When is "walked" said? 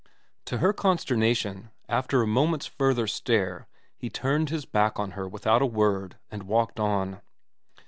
6.47-6.79